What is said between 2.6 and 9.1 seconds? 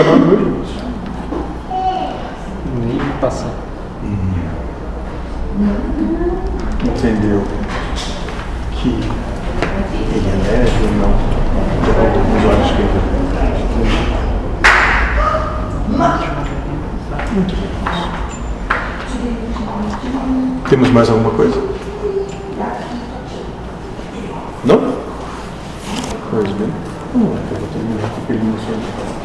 Nem passar. Entendeu que